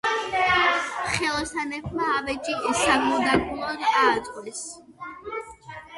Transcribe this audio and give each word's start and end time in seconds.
ხელოსნებმა 1.17 2.07
ავეჯი 2.15 2.55
საგულდაგულოდ 2.81 3.87
ააწყვეს 4.03 4.65